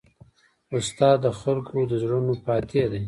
[0.75, 2.99] استاد د خلکو د زړونو فاتح دی.